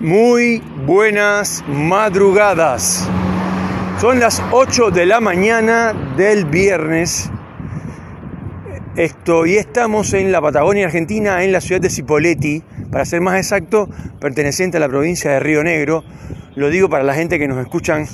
Muy 0.00 0.62
buenas 0.84 1.64
madrugadas. 1.66 3.08
Son 3.98 4.20
las 4.20 4.42
8 4.52 4.90
de 4.90 5.06
la 5.06 5.22
mañana 5.22 5.94
del 6.18 6.44
viernes. 6.44 7.30
Esto, 8.94 9.46
y 9.46 9.56
estamos 9.56 10.12
en 10.12 10.32
la 10.32 10.42
Patagonia 10.42 10.84
Argentina, 10.84 11.42
en 11.44 11.50
la 11.50 11.62
ciudad 11.62 11.80
de 11.80 11.88
Cipolletti, 11.88 12.62
para 12.92 13.06
ser 13.06 13.22
más 13.22 13.38
exacto, 13.38 13.88
perteneciente 14.20 14.76
a 14.76 14.80
la 14.80 14.88
provincia 14.88 15.30
de 15.30 15.40
Río 15.40 15.64
Negro. 15.64 16.04
Lo 16.56 16.68
digo 16.68 16.90
para 16.90 17.02
la 17.02 17.14
gente 17.14 17.38
que 17.38 17.48
nos 17.48 17.58
escuchan 17.58 18.06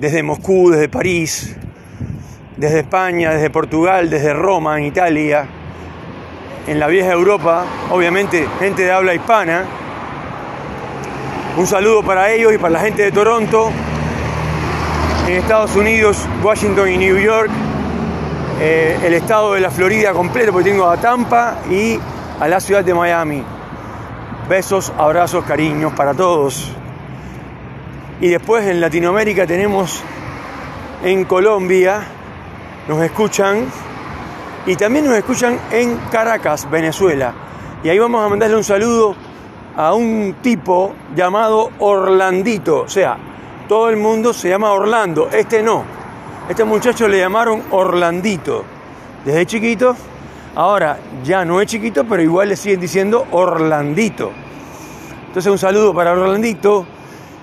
desde 0.00 0.24
Moscú, 0.24 0.70
desde 0.70 0.88
París, 0.88 1.54
desde 2.56 2.80
España, 2.80 3.30
desde 3.30 3.48
Portugal, 3.48 4.10
desde 4.10 4.34
Roma, 4.34 4.76
en 4.76 4.86
Italia, 4.86 5.46
en 6.66 6.80
la 6.80 6.88
vieja 6.88 7.12
Europa, 7.12 7.64
obviamente 7.92 8.44
gente 8.58 8.82
de 8.82 8.90
habla 8.90 9.14
hispana. 9.14 9.81
Un 11.54 11.66
saludo 11.66 12.02
para 12.02 12.30
ellos 12.30 12.54
y 12.54 12.56
para 12.56 12.70
la 12.72 12.80
gente 12.80 13.02
de 13.02 13.12
Toronto, 13.12 13.70
en 15.28 15.34
Estados 15.34 15.76
Unidos, 15.76 16.26
Washington 16.42 16.88
y 16.88 16.96
New 16.96 17.18
York, 17.18 17.50
eh, 18.58 18.98
el 19.04 19.12
estado 19.12 19.52
de 19.52 19.60
la 19.60 19.70
Florida 19.70 20.14
completo, 20.14 20.50
porque 20.50 20.70
tengo 20.70 20.88
a 20.88 20.96
Tampa 20.96 21.58
y 21.68 21.98
a 22.40 22.48
la 22.48 22.58
ciudad 22.58 22.82
de 22.82 22.94
Miami. 22.94 23.44
Besos, 24.48 24.94
abrazos, 24.96 25.44
cariños 25.44 25.92
para 25.92 26.14
todos. 26.14 26.72
Y 28.22 28.28
después 28.28 28.66
en 28.66 28.80
Latinoamérica 28.80 29.46
tenemos 29.46 30.02
en 31.04 31.26
Colombia, 31.26 32.00
nos 32.88 33.02
escuchan 33.02 33.66
y 34.64 34.74
también 34.76 35.04
nos 35.04 35.18
escuchan 35.18 35.60
en 35.70 35.98
Caracas, 36.10 36.66
Venezuela. 36.70 37.34
Y 37.84 37.90
ahí 37.90 37.98
vamos 37.98 38.24
a 38.24 38.28
mandarle 38.30 38.56
un 38.56 38.64
saludo 38.64 39.31
a 39.76 39.94
un 39.94 40.36
tipo 40.42 40.94
llamado 41.14 41.70
Orlandito. 41.78 42.82
O 42.82 42.88
sea, 42.88 43.16
todo 43.68 43.90
el 43.90 43.96
mundo 43.96 44.32
se 44.32 44.48
llama 44.48 44.72
Orlando, 44.72 45.28
este 45.32 45.62
no. 45.62 45.84
Este 46.48 46.64
muchacho 46.64 47.08
le 47.08 47.18
llamaron 47.18 47.62
Orlandito. 47.70 48.64
Desde 49.24 49.46
chiquito, 49.46 49.96
ahora 50.54 50.98
ya 51.24 51.44
no 51.44 51.60
es 51.60 51.68
chiquito, 51.68 52.04
pero 52.04 52.22
igual 52.22 52.48
le 52.48 52.56
siguen 52.56 52.80
diciendo 52.80 53.26
Orlandito. 53.30 54.32
Entonces 55.28 55.50
un 55.50 55.58
saludo 55.58 55.94
para 55.94 56.12
Orlandito 56.12 56.84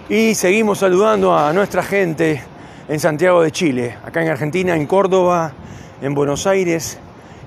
y 0.09 0.36
seguimos 0.36 0.80
saludando 0.80 1.38
a 1.38 1.52
nuestra 1.53 1.81
gente 1.81 2.43
en 2.88 2.99
Santiago 2.99 3.41
de 3.41 3.52
Chile, 3.52 3.97
acá 4.05 4.21
en 4.21 4.30
Argentina, 4.30 4.75
en 4.75 4.86
Córdoba, 4.86 5.53
en 6.02 6.14
Buenos 6.14 6.45
Aires 6.47 6.99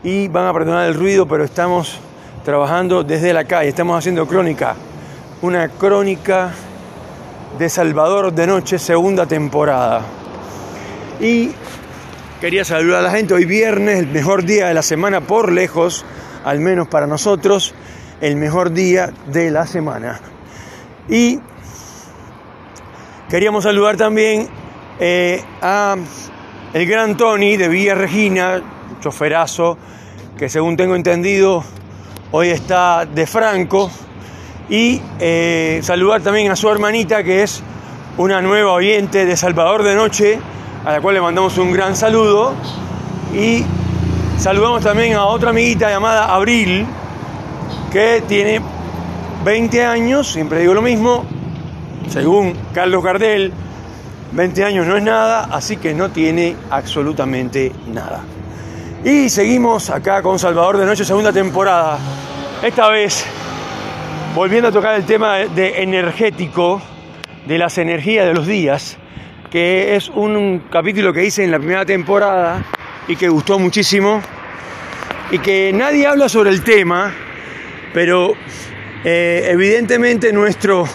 y 0.02 0.28
van 0.28 0.46
a 0.46 0.52
perdonar 0.52 0.88
el 0.88 0.94
ruido, 0.94 1.26
pero 1.26 1.44
estamos 1.44 2.00
trabajando 2.44 3.04
desde 3.04 3.32
la 3.32 3.44
calle, 3.44 3.68
estamos 3.68 3.96
haciendo 3.96 4.26
crónica, 4.26 4.74
una 5.42 5.68
crónica 5.68 6.52
de 7.58 7.68
Salvador 7.68 8.32
de 8.32 8.46
Noche, 8.46 8.78
segunda 8.78 9.26
temporada. 9.26 10.02
Y 11.20 11.52
quería 12.40 12.64
saludar 12.64 13.00
a 13.00 13.02
la 13.02 13.10
gente, 13.10 13.34
hoy 13.34 13.44
viernes, 13.44 14.00
el 14.00 14.08
mejor 14.08 14.44
día 14.44 14.66
de 14.66 14.74
la 14.74 14.82
semana 14.82 15.20
por 15.20 15.52
lejos, 15.52 16.04
al 16.44 16.58
menos 16.58 16.88
para 16.88 17.06
nosotros, 17.06 17.74
el 18.20 18.36
mejor 18.36 18.72
día 18.72 19.12
de 19.26 19.50
la 19.50 19.66
semana. 19.66 20.20
Y 21.08 21.38
queríamos 23.28 23.64
saludar 23.64 23.96
también 23.96 24.48
eh, 24.98 25.44
a 25.60 25.96
el 26.72 26.86
gran 26.86 27.16
Tony 27.16 27.56
de 27.56 27.68
Villa 27.68 27.94
Regina, 27.94 28.62
choferazo, 29.00 29.78
que 30.36 30.48
según 30.48 30.76
tengo 30.76 30.96
entendido 30.96 31.62
hoy 32.32 32.48
está 32.48 33.06
de 33.06 33.26
Franco. 33.26 33.90
Y 34.68 35.00
eh, 35.20 35.80
saludar 35.82 36.22
también 36.22 36.50
a 36.50 36.56
su 36.56 36.68
hermanita, 36.68 37.22
que 37.22 37.42
es 37.42 37.62
una 38.16 38.40
nueva 38.40 38.72
oyente 38.72 39.26
de 39.26 39.36
Salvador 39.36 39.82
de 39.82 39.94
Noche, 39.94 40.38
a 40.84 40.92
la 40.92 41.00
cual 41.00 41.14
le 41.14 41.20
mandamos 41.20 41.56
un 41.58 41.72
gran 41.72 41.94
saludo. 41.94 42.54
Y 43.34 43.64
saludamos 44.38 44.82
también 44.82 45.14
a 45.14 45.26
otra 45.26 45.50
amiguita 45.50 45.90
llamada 45.90 46.34
Abril, 46.34 46.86
que 47.92 48.22
tiene 48.26 48.60
20 49.44 49.84
años, 49.84 50.28
siempre 50.28 50.60
digo 50.60 50.74
lo 50.74 50.82
mismo, 50.82 51.24
según 52.08 52.54
Carlos 52.72 53.04
Gardel, 53.04 53.52
20 54.32 54.64
años 54.64 54.86
no 54.86 54.96
es 54.96 55.02
nada, 55.02 55.48
así 55.50 55.76
que 55.76 55.92
no 55.92 56.10
tiene 56.10 56.56
absolutamente 56.70 57.72
nada. 57.92 58.24
Y 59.04 59.28
seguimos 59.30 59.90
acá 59.90 60.22
con 60.22 60.38
Salvador 60.38 60.78
de 60.78 60.86
Noche, 60.86 61.04
segunda 61.04 61.32
temporada. 61.32 61.98
Esta 62.62 62.88
vez 62.88 63.24
volviendo 64.32 64.68
a 64.68 64.72
tocar 64.72 64.94
el 64.94 65.04
tema 65.04 65.38
de 65.38 65.82
energético, 65.82 66.80
de 67.44 67.58
las 67.58 67.78
energías 67.78 68.26
de 68.26 68.34
los 68.34 68.46
días, 68.46 68.98
que 69.50 69.96
es 69.96 70.08
un 70.08 70.62
capítulo 70.70 71.12
que 71.12 71.24
hice 71.24 71.42
en 71.42 71.50
la 71.50 71.58
primera 71.58 71.84
temporada 71.84 72.64
y 73.08 73.16
que 73.16 73.28
gustó 73.28 73.58
muchísimo 73.58 74.22
y 75.32 75.40
que 75.40 75.72
nadie 75.72 76.06
habla 76.06 76.28
sobre 76.28 76.50
el 76.50 76.62
tema, 76.62 77.12
pero 77.92 78.34
eh, 79.02 79.48
evidentemente 79.50 80.32
nuestro, 80.32 80.86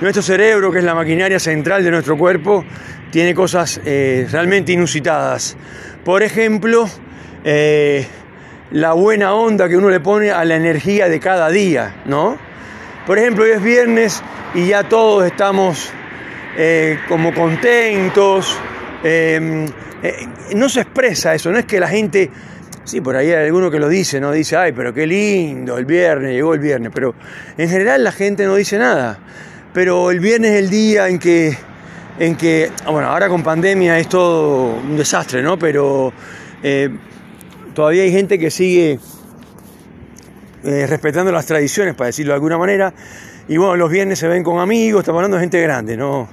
nuestro 0.00 0.22
cerebro, 0.22 0.70
que 0.70 0.78
es 0.78 0.84
la 0.84 0.94
maquinaria 0.94 1.40
central 1.40 1.82
de 1.82 1.90
nuestro 1.90 2.16
cuerpo, 2.16 2.64
tiene 3.10 3.34
cosas 3.34 3.80
eh, 3.84 4.28
realmente 4.30 4.70
inusitadas. 4.70 5.56
Por 6.04 6.22
ejemplo, 6.22 6.88
eh, 7.44 8.06
la 8.72 8.92
buena 8.92 9.34
onda 9.34 9.68
que 9.68 9.76
uno 9.76 9.90
le 9.90 10.00
pone 10.00 10.30
a 10.30 10.44
la 10.44 10.56
energía 10.56 11.08
de 11.08 11.18
cada 11.20 11.48
día, 11.48 12.02
¿no? 12.06 12.36
Por 13.06 13.18
ejemplo, 13.18 13.44
hoy 13.44 13.50
es 13.50 13.62
viernes 13.62 14.22
y 14.54 14.68
ya 14.68 14.88
todos 14.88 15.24
estamos 15.24 15.90
eh, 16.56 16.98
como 17.08 17.32
contentos. 17.34 18.56
Em, 19.02 19.66
eh, 20.02 20.28
no 20.54 20.68
se 20.68 20.82
expresa 20.82 21.34
eso, 21.34 21.50
no 21.50 21.58
es 21.58 21.64
que 21.64 21.80
la 21.80 21.88
gente, 21.88 22.30
sí, 22.84 23.00
por 23.00 23.16
ahí 23.16 23.32
hay 23.32 23.46
alguno 23.46 23.70
que 23.70 23.78
lo 23.78 23.88
dice, 23.88 24.20
¿no? 24.20 24.32
Dice, 24.32 24.56
ay, 24.56 24.72
pero 24.72 24.92
qué 24.92 25.06
lindo, 25.06 25.78
el 25.78 25.86
viernes, 25.86 26.32
llegó 26.32 26.54
el 26.54 26.60
viernes, 26.60 26.92
pero 26.94 27.14
en 27.56 27.68
general 27.68 28.04
la 28.04 28.12
gente 28.12 28.44
no 28.44 28.54
dice 28.54 28.78
nada. 28.78 29.18
Pero 29.72 30.10
el 30.10 30.20
viernes 30.20 30.52
es 30.52 30.58
el 30.58 30.70
día 30.70 31.08
en 31.08 31.18
que, 31.18 31.56
en 32.18 32.36
que, 32.36 32.70
bueno, 32.86 33.08
ahora 33.08 33.28
con 33.28 33.42
pandemia 33.42 33.98
es 33.98 34.08
todo 34.08 34.74
un 34.74 34.96
desastre, 34.96 35.42
¿no? 35.42 35.58
Pero 35.58 36.12
todavía 37.74 38.02
hay 38.02 38.12
gente 38.12 38.38
que 38.38 38.50
sigue 38.50 38.98
eh, 40.62 40.86
respetando 40.86 41.32
las 41.32 41.46
tradiciones, 41.46 41.94
para 41.94 42.06
decirlo 42.06 42.32
de 42.32 42.34
alguna 42.34 42.58
manera. 42.58 42.92
Y 43.48 43.56
bueno, 43.56 43.76
los 43.76 43.90
viernes 43.90 44.18
se 44.18 44.28
ven 44.28 44.42
con 44.42 44.60
amigos, 44.60 45.00
estamos 45.00 45.18
hablando 45.18 45.36
de 45.36 45.42
gente 45.42 45.60
grande, 45.60 45.96
no, 45.96 46.28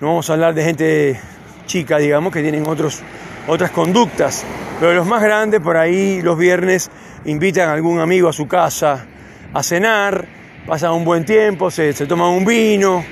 no 0.00 0.06
vamos 0.06 0.30
a 0.30 0.34
hablar 0.34 0.54
de 0.54 0.64
gente 0.64 1.20
chica, 1.66 1.98
digamos, 1.98 2.32
que 2.32 2.42
tienen 2.42 2.66
otros, 2.66 3.02
otras 3.46 3.70
conductas. 3.70 4.44
Pero 4.80 4.94
los 4.94 5.06
más 5.06 5.22
grandes, 5.22 5.60
por 5.60 5.76
ahí 5.76 6.22
los 6.22 6.38
viernes 6.38 6.90
invitan 7.24 7.68
a 7.68 7.72
algún 7.72 7.98
amigo 7.98 8.28
a 8.28 8.32
su 8.32 8.46
casa 8.46 9.06
a 9.52 9.62
cenar, 9.62 10.26
pasan 10.66 10.92
un 10.92 11.04
buen 11.04 11.24
tiempo, 11.24 11.70
se, 11.70 11.92
se 11.92 12.06
toman 12.06 12.28
un 12.28 12.44
vino. 12.44 13.04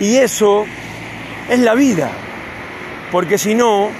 Y 0.00 0.16
eso 0.16 0.64
es 1.48 1.58
la 1.60 1.74
vida. 1.74 2.10
Porque 3.10 3.36
si 3.36 3.54
no, 3.54 3.90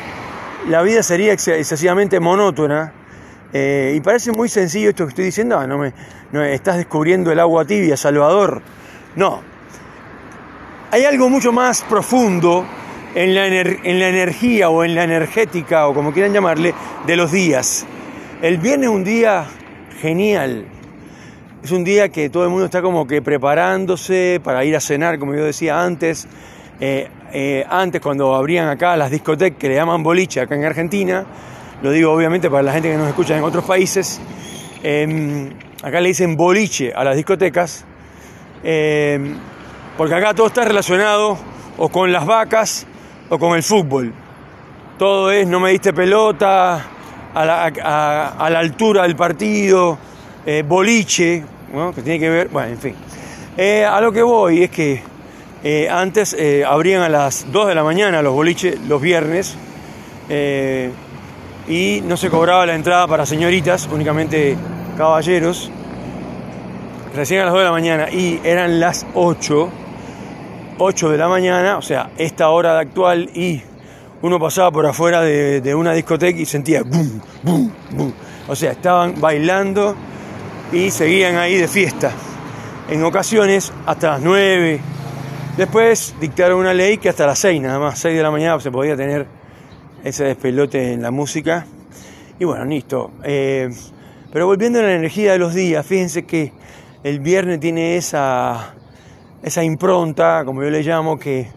la 0.69 0.83
vida 0.83 1.03
sería 1.03 1.33
excesivamente 1.33 2.19
monótona 2.19 2.93
eh, 3.53 3.95
y 3.97 4.01
parece 4.01 4.33
muy 4.33 4.49
sencillo 4.49 4.91
esto 4.91 5.05
que 5.05 5.11
estoy 5.11 5.25
diciendo, 5.27 5.59
ah, 5.59 5.67
no 5.67 5.79
me, 5.79 5.93
no, 6.33 6.43
estás 6.43 6.77
descubriendo 6.77 7.31
el 7.31 7.39
agua 7.39 7.65
tibia, 7.65 7.97
Salvador. 7.97 8.63
No. 9.17 9.43
Hay 10.91 11.05
algo 11.05 11.29
mucho 11.29 11.53
más 11.53 11.83
profundo 11.83 12.65
en 13.15 13.35
la, 13.35 13.47
en 13.47 13.99
la 13.99 14.09
energía 14.09 14.71
o 14.71 14.85
en 14.85 14.95
la 14.95 15.05
energética 15.05 15.87
o 15.87 15.95
como 15.95 16.13
quieran 16.13 16.33
llamarle 16.33 16.75
de 17.07 17.17
los 17.17 17.33
días. 17.33 17.87
El 18.41 18.59
viernes 18.59 18.89
es 18.89 18.95
un 18.95 19.05
día 19.05 19.47
genial. 20.01 20.67
Es 21.63 21.71
un 21.71 21.85
día 21.85 22.09
que 22.09 22.29
todo 22.29 22.45
el 22.45 22.51
mundo 22.51 22.65
está 22.65 22.83
como 22.83 23.07
que 23.07 23.23
preparándose 23.23 24.41
para 24.43 24.65
ir 24.65 24.75
a 24.75 24.81
cenar, 24.81 25.19
como 25.19 25.35
yo 25.35 25.45
decía 25.45 25.81
antes. 25.81 26.27
Eh, 26.81 27.09
eh, 27.33 27.65
antes, 27.69 28.01
cuando 28.01 28.35
abrían 28.35 28.69
acá 28.69 28.97
las 28.97 29.11
discotecas 29.11 29.59
que 29.59 29.69
le 29.69 29.77
llaman 29.77 30.03
boliche 30.03 30.41
acá 30.41 30.57
en 30.57 30.65
Argentina, 30.65 31.25
lo 31.83 31.91
digo 31.91 32.13
obviamente 32.13 32.49
para 32.49 32.63
la 32.63 32.73
gente 32.73 32.91
que 32.91 32.97
nos 32.97 33.09
escucha 33.09 33.37
en 33.37 33.43
otros 33.43 33.65
países, 33.65 34.21
em, 34.85 35.51
acá 35.83 36.01
le 36.01 36.09
dicen 36.09 36.37
boliche 36.37 36.93
a 36.95 37.03
las 37.03 37.17
discotecas, 37.17 37.85
em, 38.63 39.37
porque 39.97 40.15
acá 40.15 40.33
todo 40.33 40.47
está 40.47 40.65
relacionado 40.65 41.37
o 41.77 41.89
con 41.89 42.13
las 42.13 42.25
vacas 42.25 42.87
o 43.29 43.39
con 43.39 43.57
el 43.57 43.65
fútbol. 43.65 44.13
Todo 44.97 45.33
es 45.33 45.47
no 45.47 45.59
me 45.59 45.71
diste 45.71 45.93
pelota, 45.93 46.85
a 47.35 47.45
la, 47.45 48.59
altura 48.59 49.03
del 49.03 49.17
partido, 49.17 49.99
eh, 50.47 50.63
boliche, 50.67 51.43
que 51.95 52.03
tiene 52.03 52.19
que 52.19 52.29
ver, 52.29 52.49
bueno, 52.49 52.69
en 52.69 52.79
fin. 52.79 52.95
Eh, 53.57 53.85
a 53.85 54.01
lo 54.01 54.13
que 54.13 54.23
voy 54.23 54.65
es 54.65 54.71
que 54.71 55.03
eh, 55.65 55.89
antes 55.91 56.37
abrían 56.67 57.03
a 57.03 57.09
las 57.09 57.51
2 57.51 57.69
de 57.69 57.75
la 57.75 57.83
mañana 57.83 58.23
los 58.23 58.35
boliches 58.35 58.79
los 58.83 59.01
viernes 59.01 59.57
y 61.69 62.03
no 62.05 62.17
se 62.17 62.31
cobraba 62.31 62.67
la 62.67 62.75
entrada 62.75 63.07
para 63.07 63.27
señoritas, 63.27 63.89
únicamente 63.93 64.57
caballeros. 64.97 65.71
Recién 67.15 67.41
a 67.41 67.45
las 67.45 67.53
2 67.53 67.61
de 67.61 67.67
la 67.67 67.73
mañana 67.73 68.11
y 68.11 68.41
eran 68.43 68.81
las 68.81 69.07
8 69.15 69.71
8 70.79 71.11
de 71.11 71.19
la 71.19 71.29
mañana, 71.29 71.79
o 71.79 71.83
sea, 71.83 72.11
esta 72.17 72.49
hora 72.51 72.75
de 72.75 72.81
actual, 72.81 73.31
y 73.35 73.63
uno 74.23 74.41
pasaba 74.41 74.71
por 74.71 74.87
afuera 74.87 75.21
de, 75.21 75.75
una 75.75 75.93
discoteca 75.93 76.39
y 76.39 76.47
sentía 76.47 76.83
boom, 76.83 77.21
boom, 77.43 77.73
boom. 77.91 78.15
O 78.49 78.57
sea, 78.57 78.73
estaban 78.73 79.21
bailando 79.21 79.95
y 80.73 80.91
seguían 80.91 81.37
ahí 81.37 81.57
de 81.57 81.69
fiesta. 81.69 82.11
En 82.89 83.05
ocasiones 83.05 83.73
hasta 83.87 84.13
las 84.13 84.21
9. 84.21 84.81
Después 85.57 86.15
dictaron 86.21 86.59
una 86.59 86.75
ley 86.75 86.99
que 86.99 87.09
hasta 87.09 87.27
las 87.27 87.39
6 87.39 87.61
nada 87.61 87.79
más, 87.79 87.99
6 87.99 88.17
de 88.17 88.23
la 88.23 88.31
mañana 88.31 88.59
se 88.61 88.71
podía 88.71 88.97
tener 88.97 89.27
ese 90.05 90.25
despelote 90.25 90.93
en 90.93 91.03
la 91.03 91.11
música. 91.11 91.67
Y 92.39 92.45
bueno, 92.45 92.65
listo. 92.65 93.13
Eh, 93.23 93.71
pero 94.33 94.47
volviendo 94.47 94.79
a 94.79 94.83
la 94.83 94.95
energía 94.95 95.33
de 95.33 95.39
los 95.39 95.55
días, 95.55 95.85
fíjense 95.85 96.25
que 96.25 96.53
el 97.05 97.21
viernes 97.21 97.61
tiene 97.61 97.97
esa, 97.97 98.75
esa 99.43 99.63
impronta, 99.63 100.45
como 100.45 100.63
yo 100.63 100.71
le 100.71 100.83
llamo, 100.83 101.19
que 101.19 101.49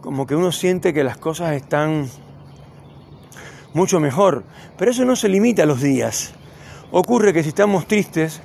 como 0.00 0.26
que 0.26 0.34
uno 0.34 0.50
siente 0.50 0.92
que 0.92 1.04
las 1.04 1.16
cosas 1.16 1.52
están 1.52 2.08
mucho 3.72 4.00
mejor. 4.00 4.42
Pero 4.76 4.90
eso 4.90 5.04
no 5.04 5.14
se 5.14 5.28
limita 5.28 5.62
a 5.62 5.66
los 5.66 5.80
días. 5.80 6.34
Ocurre 6.90 7.32
que 7.32 7.42
si 7.42 7.50
estamos 7.50 7.86
tristes, 7.86 8.42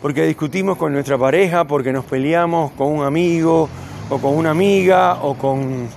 porque 0.00 0.24
discutimos 0.24 0.78
con 0.78 0.92
nuestra 0.92 1.18
pareja, 1.18 1.64
porque 1.64 1.92
nos 1.92 2.04
peleamos 2.04 2.70
con 2.72 2.88
un 2.88 3.04
amigo, 3.04 3.68
o 4.08 4.18
con 4.18 4.36
una 4.36 4.50
amiga, 4.50 5.22
o 5.22 5.34
con, 5.34 5.88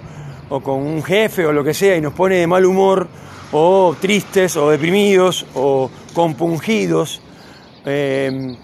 o 0.50 0.62
con 0.62 0.82
un 0.82 1.04
jefe, 1.04 1.46
o 1.46 1.54
lo 1.54 1.64
que 1.64 1.74
sea, 1.74 1.96
y 1.96 2.02
nos 2.02 2.14
pone 2.14 2.36
de 2.36 2.48
mal 2.48 2.66
humor, 2.66 3.08
o 3.52 3.96
tristes, 4.00 4.58
o 4.58 4.70
deprimidos, 4.70 5.46
o 5.56 5.90
compungidos, 6.14 7.22
eh, 7.86 8.58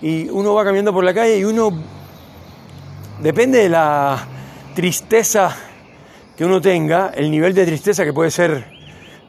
y 0.00 0.28
uno 0.28 0.54
va 0.54 0.64
caminando 0.64 0.92
por 0.92 1.04
la 1.04 1.12
calle 1.12 1.38
y 1.38 1.44
uno, 1.44 1.70
depende 3.20 3.58
de 3.58 3.68
la 3.68 4.26
tristeza 4.74 5.56
que 6.36 6.44
uno 6.44 6.60
tenga, 6.60 7.10
el 7.16 7.30
nivel 7.30 7.52
de 7.52 7.66
tristeza 7.66 8.04
que 8.04 8.12
puede 8.12 8.30
ser 8.30 8.64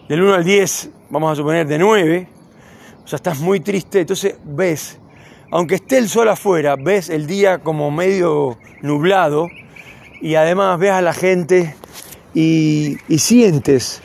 del 0.07 0.21
1 0.21 0.33
al 0.35 0.43
10, 0.43 0.89
vamos 1.09 1.31
a 1.31 1.35
suponer 1.35 1.65
de 1.65 1.79
9, 1.79 2.27
o 3.03 3.07
sea, 3.07 3.17
estás 3.17 3.39
muy 3.39 3.59
triste, 3.59 4.01
entonces 4.01 4.35
ves, 4.43 4.99
aunque 5.49 5.75
esté 5.75 5.97
el 5.97 6.07
sol 6.07 6.29
afuera, 6.29 6.75
ves 6.75 7.09
el 7.09 7.25
día 7.25 7.57
como 7.59 7.89
medio 7.89 8.59
nublado 8.83 9.47
y 10.21 10.35
además 10.35 10.77
ves 10.77 10.91
a 10.91 11.01
la 11.01 11.13
gente 11.13 11.75
y, 12.33 12.97
sientes 13.17 14.01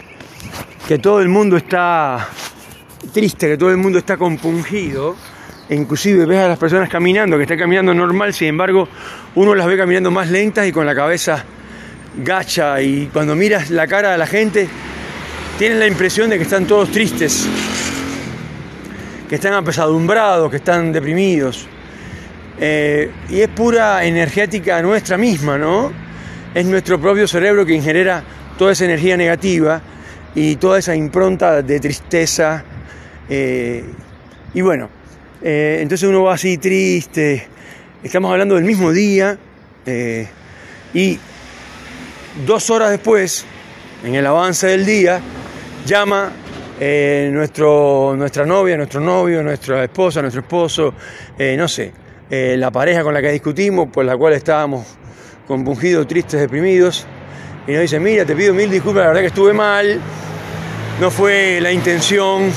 que 0.89 0.99
todo 0.99 1.21
el 1.21 1.29
mundo 1.29 1.57
está 1.57 2.29
triste, 3.13 3.49
que 3.49 3.57
todo 3.57 3.71
el 3.71 3.77
mundo 3.77 3.99
está 3.99 4.17
compungido, 4.17 5.17
inclusive 5.71 6.27
ves 6.27 6.41
a 6.41 6.49
las 6.49 6.59
personas 6.59 6.89
caminando, 6.89 7.37
que 7.37 7.43
están 7.43 7.59
caminando 7.59 7.95
normal, 7.95 8.35
sin 8.35 8.49
embargo, 8.49 8.89
uno 9.35 9.55
las 9.55 9.67
ve 9.67 9.77
caminando 9.77 10.11
más 10.11 10.31
lentas 10.31 10.67
y 10.67 10.73
con 10.73 10.87
la 10.87 10.95
cabeza 10.95 11.45
gacha 12.17 12.81
y 12.81 13.09
cuando 13.13 13.35
miras 13.35 13.71
la 13.71 13.87
cara 13.87 14.13
de 14.13 14.19
la 14.19 14.27
gente 14.27 14.69
tienen 15.59 15.81
la 15.81 15.87
impresión 15.87 16.31
de 16.31 16.37
que 16.37 16.45
están 16.45 16.67
todos 16.67 16.91
tristes, 16.91 17.47
que 19.29 19.35
están 19.37 19.55
apesadumbrados, 19.55 20.51
que 20.51 20.57
están 20.57 20.93
deprimidos. 20.93 21.67
Eh, 22.59 23.11
y 23.31 23.41
es 23.41 23.49
pura 23.49 24.05
energética 24.05 24.81
nuestra 24.81 25.17
misma, 25.17 25.59
¿no? 25.59 26.04
Es 26.55 26.65
nuestro 26.67 27.01
propio 27.01 27.27
cerebro 27.27 27.67
quien 27.67 27.83
genera 27.83 28.23
toda 28.57 28.73
esa 28.73 28.85
energía 28.85 29.17
negativa 29.17 29.83
y 30.35 30.57
toda 30.57 30.79
esa 30.79 30.95
impronta 30.95 31.63
de 31.63 31.81
tristeza. 31.81 32.65
Eh, 33.29 33.85
y 34.55 34.61
bueno, 34.61 34.89
eh, 35.43 35.79
entonces 35.81 36.09
uno 36.09 36.23
va 36.23 36.35
así 36.35 36.59
triste. 36.59 37.49
Estamos 38.03 38.31
hablando 38.31 38.55
del 38.55 38.65
mismo 38.65 38.93
día 38.93 39.37
y 40.95 41.19
Dos 42.47 42.69
horas 42.69 42.91
después, 42.91 43.45
en 44.03 44.17
el 44.17 44.27
avance 44.27 44.67
del 44.67 44.85
día, 44.85 45.21
llama 45.87 46.33
eh, 46.81 47.31
nuestro, 47.33 48.17
nuestra 48.17 48.45
novia, 48.45 48.77
nuestro 48.77 49.01
novio, 49.01 49.41
nuestra 49.41 49.85
esposa, 49.85 50.21
nuestro 50.21 50.41
esposo, 50.41 50.95
eh, 51.39 51.55
no 51.57 51.69
sé, 51.69 51.93
eh, 52.29 52.57
la 52.59 52.73
pareja 52.73 53.05
con 53.05 53.15
la 53.15 53.23
que 53.23 53.31
discutimos, 53.31 53.89
por 53.89 54.05
la 54.05 54.17
cual 54.17 54.33
estábamos 54.33 54.85
compungidos, 55.47 56.07
tristes, 56.07 56.41
deprimidos, 56.41 57.07
y 57.67 57.73
nos 57.73 57.83
dice, 57.83 58.01
mira, 58.01 58.25
te 58.25 58.35
pido 58.35 58.55
mil 58.55 58.71
disculpas, 58.71 59.03
la 59.03 59.09
verdad 59.09 59.21
que 59.21 59.27
estuve 59.29 59.53
mal, 59.53 60.01
no 61.01 61.11
fue 61.11 61.61
la 61.61 61.73
intención, 61.73 62.51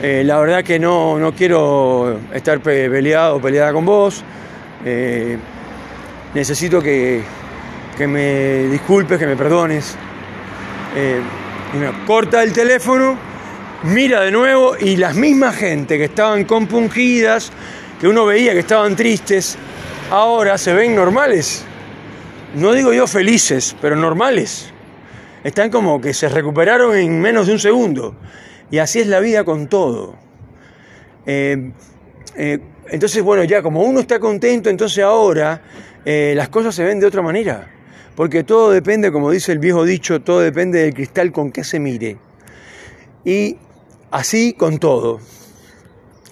la 0.00 0.38
verdad 0.38 0.62
que 0.62 0.78
no, 0.78 1.18
no 1.18 1.32
quiero 1.32 2.20
estar 2.32 2.60
peleado 2.60 3.36
o 3.36 3.40
peleada 3.40 3.72
con 3.72 3.84
vos, 3.84 4.22
necesito 6.34 6.80
que, 6.80 7.22
que 7.96 8.06
me 8.06 8.68
disculpes, 8.68 9.18
que 9.18 9.26
me 9.26 9.36
perdones. 9.36 9.96
Eh, 10.96 11.20
y 11.74 12.06
corta 12.06 12.42
el 12.42 12.52
teléfono, 12.52 13.18
mira 13.82 14.22
de 14.22 14.30
nuevo 14.30 14.76
y 14.78 14.96
las 14.96 15.14
mismas 15.14 15.56
gente 15.56 15.98
que 15.98 16.04
estaban 16.04 16.44
compungidas, 16.44 17.52
que 18.00 18.08
uno 18.08 18.24
veía 18.24 18.52
que 18.52 18.60
estaban 18.60 18.96
tristes, 18.96 19.58
ahora 20.10 20.56
se 20.56 20.72
ven 20.72 20.94
normales. 20.94 21.64
No 22.54 22.72
digo 22.72 22.92
yo 22.92 23.06
felices, 23.06 23.76
pero 23.80 23.96
normales. 23.96 24.72
Están 25.44 25.70
como 25.70 26.00
que 26.00 26.14
se 26.14 26.28
recuperaron 26.28 26.96
en 26.96 27.20
menos 27.20 27.46
de 27.46 27.52
un 27.52 27.58
segundo. 27.58 28.16
Y 28.70 28.78
así 28.78 29.00
es 29.00 29.06
la 29.06 29.20
vida 29.20 29.44
con 29.44 29.68
todo. 29.68 30.16
Eh, 31.26 31.72
eh, 32.36 32.58
entonces, 32.88 33.22
bueno, 33.22 33.44
ya 33.44 33.62
como 33.62 33.82
uno 33.82 34.00
está 34.00 34.18
contento, 34.18 34.70
entonces 34.70 35.04
ahora 35.04 35.62
las 36.04 36.48
cosas 36.48 36.74
se 36.74 36.84
ven 36.84 37.00
de 37.00 37.06
otra 37.06 37.20
manera 37.20 37.68
porque 38.18 38.42
todo 38.42 38.72
depende, 38.72 39.12
como 39.12 39.30
dice 39.30 39.52
el 39.52 39.60
viejo 39.60 39.84
dicho, 39.84 40.20
todo 40.20 40.40
depende 40.40 40.80
del 40.80 40.92
cristal 40.92 41.30
con 41.30 41.52
que 41.52 41.62
se 41.62 41.78
mire. 41.78 42.18
Y 43.24 43.58
así 44.10 44.54
con 44.54 44.78
todo. 44.78 45.20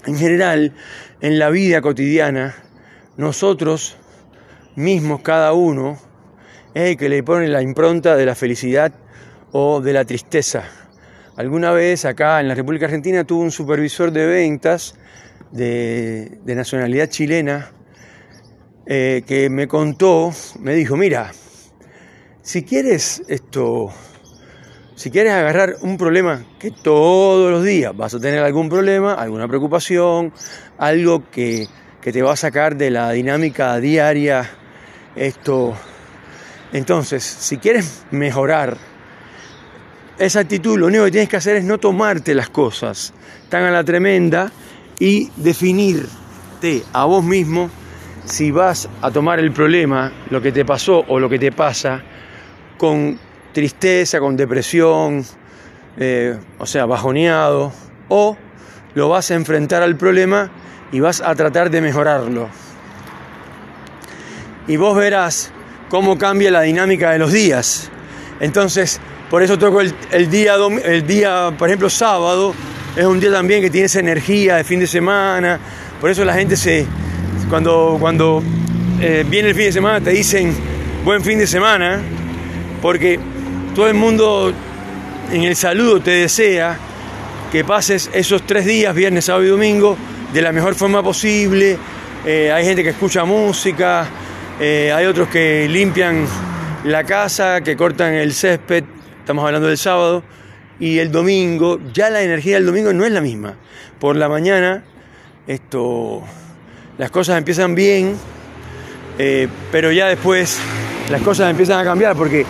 En 0.04 0.16
general, 0.16 0.74
en 1.20 1.38
la 1.38 1.48
vida 1.48 1.80
cotidiana, 1.82 2.56
nosotros 3.16 3.98
mismos, 4.74 5.20
cada 5.20 5.52
uno, 5.52 5.96
que 6.76 7.08
le 7.08 7.22
pone 7.22 7.48
la 7.48 7.62
impronta 7.62 8.16
de 8.16 8.26
la 8.26 8.34
felicidad 8.34 8.92
o 9.52 9.80
de 9.80 9.94
la 9.94 10.04
tristeza. 10.04 10.64
Alguna 11.36 11.72
vez 11.72 12.04
acá 12.04 12.38
en 12.38 12.48
la 12.48 12.54
República 12.54 12.84
Argentina 12.84 13.24
tuve 13.24 13.44
un 13.44 13.50
supervisor 13.50 14.12
de 14.12 14.26
ventas 14.26 14.94
de, 15.52 16.38
nacionalidad 16.44 17.08
chilena 17.08 17.70
eh, 18.84 19.22
que 19.26 19.48
me 19.48 19.66
contó, 19.66 20.30
me 20.60 20.74
dijo, 20.74 20.98
mira, 20.98 21.32
si 22.42 22.62
quieres 22.62 23.22
esto, 23.26 23.88
si 24.94 25.10
quieres 25.10 25.32
agarrar 25.32 25.76
un 25.80 25.96
problema 25.96 26.44
que 26.58 26.70
todos 26.70 27.50
los 27.50 27.64
días 27.64 27.96
vas 27.96 28.12
a 28.12 28.20
tener 28.20 28.40
algún 28.40 28.68
problema, 28.68 29.14
alguna 29.14 29.48
preocupación, 29.48 30.30
algo 30.76 31.30
que, 31.30 31.68
te 32.02 32.22
va 32.22 32.34
a 32.34 32.36
sacar 32.36 32.76
de 32.76 32.90
la 32.90 33.10
dinámica 33.12 33.80
diaria, 33.80 34.48
esto, 35.16 35.74
entonces, 36.76 37.24
si 37.24 37.56
quieres 37.56 38.04
mejorar 38.10 38.76
esa 40.18 40.40
actitud, 40.40 40.78
lo 40.78 40.86
único 40.86 41.04
que 41.04 41.10
tienes 41.10 41.28
que 41.30 41.36
hacer 41.38 41.56
es 41.56 41.64
no 41.64 41.78
tomarte 41.78 42.34
las 42.34 42.50
cosas 42.50 43.14
tan 43.48 43.64
a 43.64 43.70
la 43.70 43.82
tremenda 43.82 44.52
y 44.98 45.30
definirte 45.36 46.82
a 46.92 47.06
vos 47.06 47.24
mismo 47.24 47.70
si 48.26 48.50
vas 48.50 48.90
a 49.00 49.10
tomar 49.10 49.38
el 49.38 49.52
problema, 49.52 50.12
lo 50.28 50.42
que 50.42 50.52
te 50.52 50.66
pasó 50.66 51.02
o 51.08 51.18
lo 51.18 51.30
que 51.30 51.38
te 51.38 51.50
pasa, 51.50 52.02
con 52.76 53.18
tristeza, 53.52 54.20
con 54.20 54.36
depresión, 54.36 55.24
eh, 55.96 56.38
o 56.58 56.66
sea, 56.66 56.84
bajoneado, 56.84 57.72
o 58.08 58.36
lo 58.94 59.08
vas 59.08 59.30
a 59.30 59.34
enfrentar 59.34 59.82
al 59.82 59.96
problema 59.96 60.50
y 60.92 61.00
vas 61.00 61.22
a 61.22 61.34
tratar 61.34 61.70
de 61.70 61.80
mejorarlo. 61.80 62.48
Y 64.66 64.76
vos 64.76 64.94
verás 64.96 65.52
cómo 65.88 66.18
cambia 66.18 66.50
la 66.50 66.62
dinámica 66.62 67.10
de 67.10 67.18
los 67.18 67.32
días. 67.32 67.90
Entonces, 68.40 69.00
por 69.30 69.42
eso 69.42 69.58
toco 69.58 69.80
el, 69.80 70.30
día, 70.30 70.54
el 70.84 71.06
día, 71.06 71.52
por 71.58 71.68
ejemplo, 71.68 71.90
sábado, 71.90 72.54
es 72.96 73.04
un 73.04 73.20
día 73.20 73.32
también 73.32 73.60
que 73.60 73.70
tiene 73.70 73.86
esa 73.86 74.00
energía 74.00 74.56
de 74.56 74.64
fin 74.64 74.80
de 74.80 74.86
semana. 74.86 75.58
Por 76.00 76.10
eso 76.10 76.24
la 76.24 76.34
gente 76.34 76.56
se, 76.56 76.86
cuando, 77.48 77.96
cuando 78.00 78.42
eh, 79.00 79.24
viene 79.28 79.48
el 79.48 79.54
fin 79.54 79.64
de 79.64 79.72
semana, 79.72 80.00
te 80.00 80.10
dicen 80.10 80.54
buen 81.04 81.22
fin 81.22 81.38
de 81.38 81.46
semana 81.46 82.00
porque 82.82 83.18
todo 83.74 83.88
el 83.88 83.94
mundo 83.94 84.52
en 85.32 85.42
el 85.42 85.56
saludo 85.56 86.00
te 86.00 86.12
desea 86.12 86.78
que 87.50 87.64
pases 87.64 88.10
esos 88.12 88.42
tres 88.46 88.64
días, 88.64 88.94
viernes, 88.94 89.24
sábado 89.24 89.44
y 89.44 89.48
domingo, 89.48 89.96
de 90.32 90.42
la 90.42 90.52
mejor 90.52 90.74
forma 90.74 91.02
posible. 91.02 91.78
Eh, 92.24 92.50
hay 92.52 92.64
gente 92.64 92.82
que 92.82 92.90
escucha 92.90 93.24
música, 93.24 94.06
eh, 94.60 94.92
hay 94.94 95.06
otros 95.06 95.28
que 95.28 95.68
limpian 95.68 96.26
la 96.84 97.04
casa, 97.04 97.60
que 97.60 97.76
cortan 97.76 98.14
el 98.14 98.32
césped, 98.32 98.84
estamos 99.18 99.44
hablando 99.44 99.68
del 99.68 99.78
sábado, 99.78 100.22
y 100.78 100.98
el 100.98 101.10
domingo, 101.10 101.78
ya 101.92 102.10
la 102.10 102.22
energía 102.22 102.56
del 102.56 102.66
domingo 102.66 102.92
no 102.92 103.04
es 103.04 103.12
la 103.12 103.20
misma. 103.20 103.54
Por 103.98 104.16
la 104.16 104.28
mañana, 104.28 104.84
esto, 105.46 106.22
las 106.98 107.10
cosas 107.10 107.38
empiezan 107.38 107.74
bien, 107.74 108.16
eh, 109.18 109.48
pero 109.72 109.90
ya 109.92 110.06
después 110.06 110.58
las 111.10 111.22
cosas 111.22 111.50
empiezan 111.50 111.78
a 111.80 111.84
cambiar 111.84 112.16
porque 112.16 112.44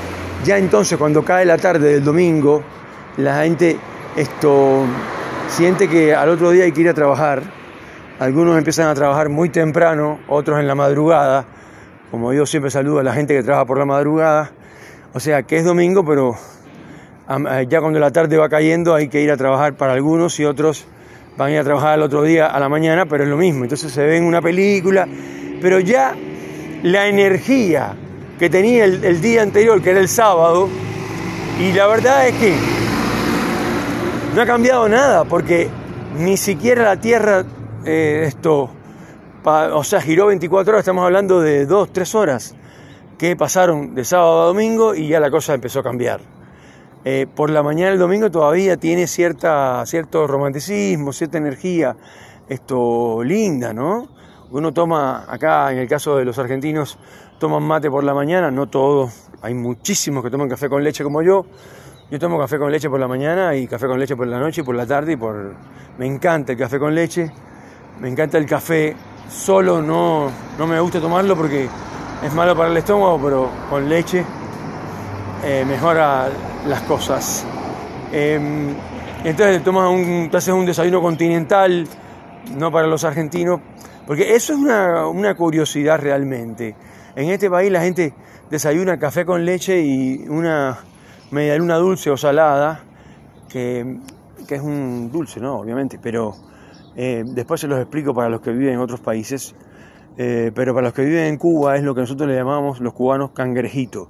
ya 0.44 0.58
entonces 0.58 0.98
cuando 0.98 1.24
cae 1.24 1.44
la 1.44 1.58
tarde 1.58 1.92
del 1.92 2.04
domingo, 2.04 2.62
la 3.16 3.42
gente 3.42 3.78
esto 4.16 4.84
siente 5.48 5.88
que 5.88 6.14
al 6.14 6.28
otro 6.28 6.50
día 6.50 6.64
hay 6.64 6.72
que 6.72 6.80
ir 6.80 6.88
a 6.88 6.94
trabajar. 6.94 7.42
Algunos 8.18 8.56
empiezan 8.56 8.88
a 8.88 8.94
trabajar 8.94 9.28
muy 9.28 9.50
temprano, 9.50 10.20
otros 10.28 10.58
en 10.58 10.66
la 10.66 10.74
madrugada. 10.74 11.46
Como 12.10 12.32
yo 12.32 12.46
siempre 12.46 12.70
saludo 12.70 13.00
a 13.00 13.02
la 13.02 13.12
gente 13.12 13.34
que 13.34 13.42
trabaja 13.42 13.64
por 13.64 13.78
la 13.78 13.84
madrugada. 13.84 14.52
O 15.12 15.20
sea, 15.20 15.42
que 15.42 15.56
es 15.56 15.64
domingo, 15.64 16.04
pero 16.04 16.36
ya 17.68 17.80
cuando 17.80 17.98
la 17.98 18.10
tarde 18.10 18.36
va 18.36 18.48
cayendo 18.48 18.94
hay 18.94 19.08
que 19.08 19.20
ir 19.20 19.30
a 19.30 19.36
trabajar 19.36 19.74
para 19.74 19.94
algunos 19.94 20.38
y 20.38 20.44
otros 20.44 20.86
van 21.36 21.48
a 21.48 21.52
ir 21.52 21.58
a 21.58 21.64
trabajar 21.64 21.94
al 21.94 22.02
otro 22.02 22.22
día 22.22 22.46
a 22.46 22.60
la 22.60 22.68
mañana, 22.68 23.06
pero 23.06 23.24
es 23.24 23.30
lo 23.30 23.36
mismo. 23.36 23.64
Entonces 23.64 23.92
se 23.92 24.04
ven 24.04 24.24
una 24.24 24.40
película, 24.40 25.06
pero 25.60 25.80
ya 25.80 26.14
la 26.82 27.08
energía 27.08 27.94
que 28.38 28.48
tenía 28.50 28.84
el, 28.84 29.20
día 29.20 29.42
anterior, 29.42 29.82
que 29.82 29.90
era 29.90 30.00
el 30.00 30.08
sábado, 30.08 30.68
y 31.58 31.72
la 31.72 31.86
verdad 31.86 32.28
es 32.28 32.34
que 32.34 32.54
no 34.34 34.42
ha 34.42 34.46
cambiado 34.46 34.88
nada, 34.88 35.24
porque 35.24 35.68
ni 36.18 36.36
siquiera 36.36 36.84
la 36.84 37.00
Tierra, 37.00 37.44
eh, 37.84 38.24
esto, 38.26 38.70
o 39.46 39.84
sea, 39.84 40.00
giró 40.00 40.26
24 40.26 40.72
horas, 40.72 40.80
estamos 40.80 41.04
hablando 41.04 41.40
de 41.40 41.66
2, 41.66 41.92
3 41.92 42.14
horas, 42.16 42.56
que 43.16 43.36
pasaron 43.36 43.94
de 43.94 44.04
sábado 44.04 44.42
a 44.42 44.46
domingo 44.46 44.94
y 44.94 45.08
ya 45.08 45.20
la 45.20 45.30
cosa 45.30 45.54
empezó 45.54 45.80
a 45.80 45.82
cambiar. 45.84 46.20
Eh, 47.04 47.28
por 47.32 47.50
la 47.50 47.62
mañana 47.62 47.90
del 47.90 48.00
domingo 48.00 48.28
todavía 48.28 48.76
tiene 48.76 49.06
cierta, 49.06 49.86
cierto 49.86 50.26
romanticismo, 50.26 51.12
cierta 51.12 51.38
energía, 51.38 51.96
esto 52.48 53.22
linda, 53.22 53.72
¿no? 53.72 54.08
Uno 54.50 54.72
toma, 54.72 55.24
acá 55.28 55.70
en 55.70 55.78
el 55.78 55.88
caso 55.88 56.16
de 56.16 56.24
los 56.24 56.36
argentinos, 56.38 56.98
toman 57.38 57.62
mate 57.62 57.88
por 57.88 58.02
la 58.02 58.14
mañana, 58.14 58.50
no 58.50 58.66
todos, 58.66 59.30
hay 59.42 59.54
muchísimos 59.54 60.24
que 60.24 60.30
toman 60.30 60.48
café 60.48 60.68
con 60.68 60.82
leche 60.82 61.04
como 61.04 61.22
yo. 61.22 61.46
Yo 62.10 62.18
tomo 62.20 62.38
café 62.38 62.58
con 62.58 62.70
leche 62.70 62.88
por 62.88 63.00
la 63.00 63.08
mañana 63.08 63.54
y 63.56 63.66
café 63.66 63.86
con 63.86 63.98
leche 63.98 64.16
por 64.16 64.26
la 64.26 64.38
noche 64.38 64.60
y 64.60 64.64
por 64.64 64.74
la 64.76 64.86
tarde 64.86 65.12
y 65.12 65.16
por... 65.16 65.54
Me 65.98 66.06
encanta 66.06 66.52
el 66.52 66.58
café 66.58 66.78
con 66.78 66.94
leche, 66.94 67.32
me 68.00 68.08
encanta 68.08 68.38
el 68.38 68.46
café 68.46 68.94
solo, 69.28 69.82
no, 69.82 70.30
no 70.58 70.66
me 70.66 70.80
gusta 70.80 71.00
tomarlo 71.00 71.36
porque 71.36 71.68
es 72.22 72.34
malo 72.34 72.56
para 72.56 72.70
el 72.70 72.76
estómago, 72.76 73.20
pero 73.22 73.50
con 73.68 73.88
leche 73.88 74.24
eh, 75.44 75.64
mejora 75.66 76.28
las 76.66 76.82
cosas. 76.82 77.44
Em, 78.12 78.74
entonces 79.24 79.62
tomas 79.62 79.90
un, 79.90 80.28
te 80.30 80.36
haces 80.36 80.54
un 80.54 80.66
desayuno 80.66 81.02
continental, 81.02 81.86
no 82.56 82.70
para 82.70 82.86
los 82.86 83.04
argentinos, 83.04 83.60
porque 84.06 84.34
eso 84.34 84.54
es 84.54 84.58
una, 84.58 85.34
curiosidad 85.34 85.98
realmente. 86.00 86.74
En 87.14 87.30
este 87.30 87.50
país 87.50 87.70
la 87.70 87.80
gente 87.80 88.14
desayuna 88.50 88.98
café 88.98 89.24
con 89.24 89.44
leche 89.44 89.80
y 89.80 90.26
una 90.28 90.78
media 91.30 91.56
luna 91.56 91.76
dulce 91.76 92.10
o 92.10 92.16
salada, 92.16 92.80
que, 93.48 93.98
es 94.48 94.60
un 94.60 95.10
dulce, 95.10 95.40
¿no? 95.40 95.58
Obviamente, 95.58 95.98
pero 96.00 96.34
eh, 96.96 97.24
después 97.26 97.60
se 97.60 97.68
los 97.68 97.78
explico 97.78 98.14
para 98.14 98.28
los 98.28 98.40
que 98.40 98.50
viven 98.52 98.74
en 98.74 98.80
otros 98.80 99.00
países. 99.00 99.54
Eh, 100.18 100.50
pero 100.54 100.72
para 100.72 100.86
los 100.86 100.94
que 100.94 101.04
viven 101.04 101.24
en 101.24 101.36
Cuba 101.36 101.76
es 101.76 101.82
lo 101.82 101.94
que 101.94 102.00
nosotros 102.00 102.26
le 102.26 102.34
llamamos 102.34 102.80
los 102.80 102.94
cubanos 102.94 103.32
cangrejito 103.32 104.08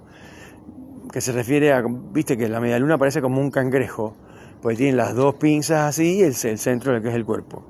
que 1.16 1.20
se 1.20 1.32
refiere 1.32 1.72
a, 1.72 1.82
viste 2.12 2.36
que 2.36 2.48
la 2.48 2.60
media 2.60 2.78
luna 2.78 2.98
parece 2.98 3.22
como 3.22 3.40
un 3.40 3.50
cangrejo, 3.50 4.14
pues 4.60 4.76
tiene 4.76 4.96
las 4.96 5.14
dos 5.14 5.36
pinzas 5.36 5.88
así 5.88 6.18
y 6.18 6.22
el, 6.22 6.34
el 6.44 6.58
centro 6.58 6.92
del 6.92 7.02
que 7.02 7.08
es 7.08 7.14
el 7.14 7.24
cuerpo. 7.24 7.64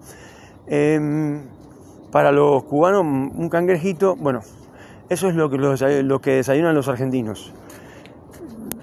Em, 0.67 1.43
para 2.11 2.33
los 2.33 2.65
cubanos, 2.65 3.03
un 3.03 3.49
cangrejito, 3.49 4.17
bueno, 4.17 4.41
eso 5.09 5.29
es 5.29 5.37
lo 5.37 5.49
que, 5.49 5.59
lo 5.59 6.21
que 6.21 6.33
desayunan 6.33 6.75
los 6.75 6.89
argentinos. 6.89 7.53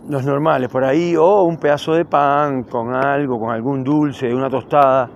Los 0.07 0.25
normales, 0.25 0.69
por 0.69 0.83
ahí, 0.83 1.15
o 1.17 1.43
un 1.43 1.57
pedazo 1.57 1.93
de 1.93 2.05
pan 2.05 2.63
con 2.63 2.93
algo, 2.93 3.39
con 3.39 3.51
algún 3.51 3.83
dulce, 3.83 4.33
una 4.33 4.49
tostada, 4.49 5.09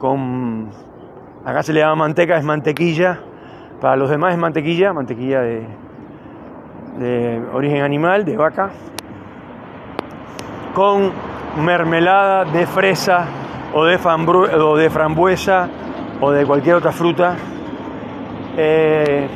con. 0.00 0.70
Acá 1.44 1.62
se 1.62 1.72
le 1.72 1.80
llama 1.80 1.94
manteca, 1.94 2.36
es 2.36 2.44
mantequilla. 2.44 3.20
Para 3.80 3.96
los 3.96 4.10
demás 4.10 4.32
es 4.32 4.38
mantequilla, 4.38 4.92
mantequilla 4.92 5.40
de, 5.42 5.66
de 6.98 7.42
origen 7.52 7.82
animal, 7.82 8.24
de 8.24 8.36
vaca, 8.36 8.70
con 10.74 11.12
mermelada 11.64 12.44
de 12.44 12.66
fresa 12.66 13.26
o 13.72 13.84
de, 13.84 13.98
frambuesa 14.90 15.68
o 16.20 16.30
de 16.30 16.44
cualquier 16.44 16.76
otra 16.76 16.92
fruta. 16.92 17.36
Eh, 18.56 19.28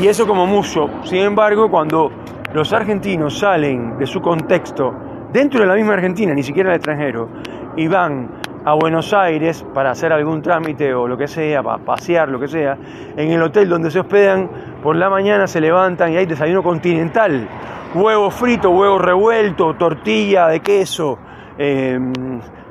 y 0.00 0.06
eso 0.06 0.26
como 0.26 0.46
mucho. 0.46 0.88
Sin 1.04 1.22
embargo, 1.22 1.70
cuando 1.70 2.10
los 2.52 2.72
argentinos 2.72 3.38
salen 3.38 3.98
de 3.98 4.06
su 4.06 4.20
contexto, 4.20 4.92
dentro 5.32 5.60
de 5.60 5.66
la 5.66 5.74
misma 5.74 5.94
Argentina, 5.94 6.34
ni 6.34 6.42
siquiera 6.42 6.70
el 6.70 6.76
extranjero, 6.76 7.28
y 7.76 7.88
van 7.88 8.28
a 8.66 8.74
Buenos 8.74 9.14
Aires 9.14 9.64
para 9.72 9.92
hacer 9.92 10.12
algún 10.12 10.42
trámite 10.42 10.92
o 10.92 11.06
lo 11.06 11.16
que 11.16 11.28
sea, 11.28 11.62
para 11.62 11.78
pasear, 11.78 12.28
lo 12.28 12.40
que 12.40 12.48
sea, 12.48 12.76
en 13.16 13.30
el 13.30 13.40
hotel 13.40 13.68
donde 13.68 13.92
se 13.92 14.00
hospedan, 14.00 14.50
por 14.82 14.96
la 14.96 15.08
mañana 15.08 15.46
se 15.46 15.60
levantan 15.60 16.12
y 16.12 16.16
hay 16.16 16.26
desayuno 16.26 16.64
continental, 16.64 17.48
huevo 17.94 18.28
frito, 18.28 18.70
huevo 18.70 18.98
revuelto, 18.98 19.74
tortilla 19.74 20.48
de 20.48 20.58
queso, 20.58 21.16
em, 21.56 22.12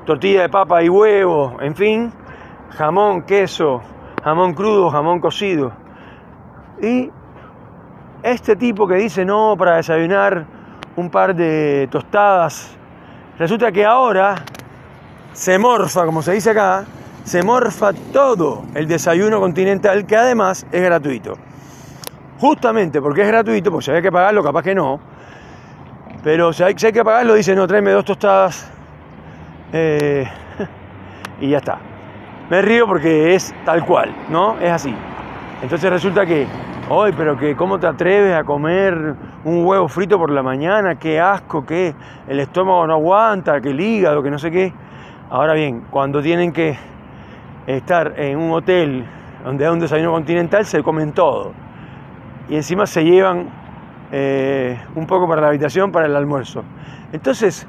tortilla 0.05 0.41
de 0.41 0.49
papa 0.49 0.83
y 0.83 0.89
huevo, 0.89 1.55
en 1.61 1.73
fin, 1.73 2.11
jamón, 2.71 3.21
queso, 3.21 3.81
jamón 4.21 4.53
crudo, 4.53 4.89
jamón 4.89 5.21
cocido. 5.21 5.71
Y 6.81 7.09
este 8.21 8.57
tipo 8.57 8.85
que 8.85 8.95
dice 8.95 9.23
no 9.23 9.55
para 9.57 9.77
desayunar 9.77 10.45
un 10.97 11.09
par 11.09 11.33
de 11.33 11.87
tostadas, 11.89 12.77
resulta 13.39 13.71
que 13.71 13.85
ahora 13.85 14.35
se 15.35 15.59
morfa, 15.59 16.05
como 16.05 16.21
se 16.21 16.31
dice 16.31 16.51
acá, 16.51 16.85
se 17.25 17.43
morfa 17.43 17.91
todo 18.13 18.63
el 18.73 18.87
desayuno 18.87 19.41
continental, 19.41 20.05
que 20.05 20.15
además 20.15 20.65
es 20.71 20.81
gratuito. 20.81 21.33
Justamente 22.39 23.01
porque 23.01 23.21
es 23.21 23.27
gratuito, 23.27 23.69
pues 23.69 23.85
si 23.85 23.91
hay 23.91 24.01
que 24.01 24.11
pagarlo, 24.11 24.41
capaz 24.41 24.63
que 24.63 24.73
no. 24.73 24.99
Pero 26.23 26.53
si 26.53 26.63
hay, 26.63 26.73
que 26.73 27.03
pagarlo, 27.03 27.33
dice, 27.33 27.53
no, 27.53 27.67
tráeme 27.67 27.91
dos 27.91 28.05
tostadas. 28.05 28.71
Eh, 29.73 30.25
y 31.41 31.49
ya 31.49 31.57
está. 31.57 31.79
Me 32.49 32.61
río 32.61 32.87
porque 32.87 33.35
es 33.35 33.53
tal 33.65 33.85
cual, 33.85 34.15
¿no? 34.29 34.57
Es 34.59 34.71
así. 34.71 34.95
Entonces 35.61 35.89
resulta 35.89 36.25
que, 36.25 36.47
hoy, 36.89 37.11
pero 37.15 37.37
que 37.37 37.57
cómo 37.57 37.77
te 37.77 37.87
atreves 37.87 38.35
a 38.35 38.45
comer 38.45 39.15
un 39.43 39.65
huevo 39.65 39.87
frito 39.89 40.17
por 40.17 40.31
la 40.31 40.43
mañana, 40.43 40.95
qué 40.95 41.19
asco, 41.19 41.65
que 41.65 41.93
el 42.27 42.39
estómago 42.39 42.87
no 42.87 42.93
aguanta, 42.93 43.59
que 43.59 43.71
el 43.71 43.81
hígado, 43.81 44.23
que 44.23 44.31
no 44.31 44.39
sé 44.39 44.49
qué. 44.49 44.73
Ahora 45.35 45.53
bien, 45.53 45.81
cuando 45.91 46.21
tienen 46.21 46.53
que 46.53 46.77
estar 47.67 48.17
en 48.17 48.37
un 48.37 48.53
hotel 48.53 49.05
donde 49.43 49.65
hay 49.65 49.73
un 49.73 49.81
desayuno 49.81 50.13
continental, 50.13 50.65
se 50.65 50.81
comen 50.81 51.11
todo. 51.11 51.51
Y 52.47 52.55
encima 52.55 52.85
se 52.85 53.03
llevan 53.03 53.49
eh, 54.13 54.79
un 54.95 55.05
poco 55.05 55.27
para 55.27 55.41
la 55.41 55.49
habitación 55.49 55.91
para 55.91 56.05
el 56.05 56.15
almuerzo. 56.15 56.63
Entonces, 57.11 57.67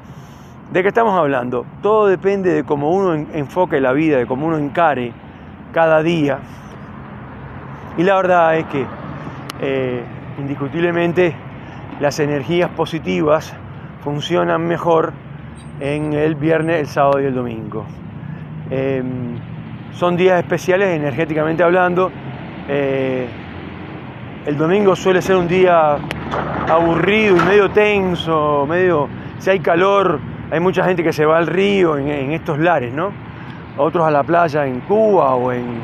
¿de 0.70 0.80
qué 0.80 0.86
estamos 0.86 1.18
hablando? 1.18 1.66
Todo 1.82 2.06
depende 2.06 2.52
de 2.52 2.62
cómo 2.62 2.92
uno 2.92 3.14
enfoque 3.14 3.80
la 3.80 3.92
vida, 3.92 4.18
de 4.18 4.26
cómo 4.26 4.46
uno 4.46 4.58
encare 4.58 5.12
cada 5.72 6.04
día. 6.04 6.38
Y 7.98 8.04
la 8.04 8.14
verdad 8.14 8.58
es 8.58 8.66
que, 8.66 8.86
eh, 9.60 10.04
indiscutiblemente, 10.38 11.34
las 11.98 12.20
energías 12.20 12.70
positivas 12.70 13.52
funcionan 14.04 14.68
mejor 14.68 15.25
en 15.80 16.12
el 16.12 16.34
viernes, 16.34 16.80
el 16.80 16.86
sábado 16.86 17.20
y 17.20 17.26
el 17.26 17.34
domingo. 17.34 17.84
Em, 18.70 19.38
son 19.92 20.16
días 20.16 20.38
especiales 20.38 20.88
energéticamente 20.88 21.62
hablando. 21.62 22.10
Eh, 22.68 23.26
el 24.46 24.56
domingo 24.56 24.94
suele 24.94 25.22
ser 25.22 25.36
un 25.36 25.48
día 25.48 25.96
aburrido 26.68 27.36
y 27.36 27.40
medio 27.40 27.70
tenso, 27.70 28.66
medio, 28.68 29.08
si 29.38 29.50
hay 29.50 29.60
calor, 29.60 30.20
hay 30.50 30.60
mucha 30.60 30.84
gente 30.84 31.02
que 31.02 31.12
se 31.12 31.24
va 31.24 31.38
al 31.38 31.46
río 31.46 31.96
en, 31.96 32.32
estos 32.32 32.58
lares, 32.58 32.92
¿no? 32.92 33.12
Otros 33.76 34.06
a 34.06 34.10
la 34.10 34.22
playa 34.22 34.66
en 34.66 34.80
Cuba 34.80 35.34
o 35.34 35.52
en 35.52 35.80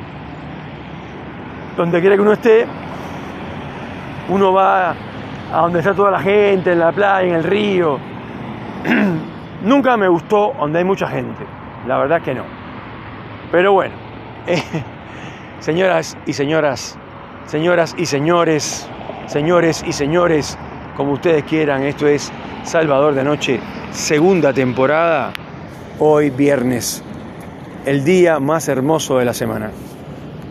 donde 1.76 2.00
quiera 2.00 2.16
que 2.16 2.22
uno 2.22 2.32
esté. 2.32 2.66
Uno 4.28 4.52
va 4.52 4.90
a 5.52 5.60
donde 5.62 5.80
está 5.80 5.94
toda 5.94 6.10
la 6.10 6.20
gente, 6.20 6.72
en 6.72 6.78
la 6.78 6.92
playa, 6.92 7.28
en 7.28 7.34
el 7.34 7.44
río. 7.44 7.98
Nunca 9.62 9.96
me 9.96 10.08
gustó 10.08 10.54
donde 10.58 10.80
hay 10.80 10.84
mucha 10.84 11.06
gente, 11.06 11.44
la 11.86 11.98
verdad 11.98 12.20
que 12.20 12.34
no. 12.34 12.42
Pero 13.52 13.72
bueno, 13.72 13.94
eh, 14.46 14.60
señoras 15.60 16.16
y 16.26 16.32
señoras, 16.32 16.98
señoras 17.46 17.94
y 17.96 18.06
señores, 18.06 18.88
señores 19.26 19.84
y 19.86 19.92
señores, 19.92 20.58
como 20.96 21.12
ustedes 21.12 21.44
quieran, 21.44 21.84
esto 21.84 22.08
es 22.08 22.32
Salvador 22.64 23.14
de 23.14 23.22
Noche, 23.22 23.60
segunda 23.92 24.52
temporada, 24.52 25.32
hoy 26.00 26.30
viernes, 26.30 27.04
el 27.86 28.04
día 28.04 28.40
más 28.40 28.68
hermoso 28.68 29.18
de 29.18 29.24
la 29.24 29.34
semana. 29.34 29.70